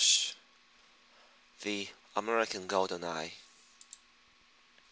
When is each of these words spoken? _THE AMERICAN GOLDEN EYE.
_THE 1.61 1.89
AMERICAN 2.15 2.65
GOLDEN 2.65 3.03
EYE. 3.03 3.33